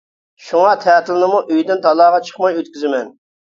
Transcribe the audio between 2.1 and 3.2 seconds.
چىقماي ئۆتكۈزىمەن.